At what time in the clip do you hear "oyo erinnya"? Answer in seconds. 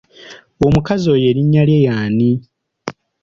1.13-1.63